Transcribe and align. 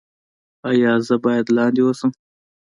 ایا 0.69 0.91
زه 1.07 1.15
باید 1.23 1.45
لاندې 1.55 1.81
اوسم؟ 1.85 2.11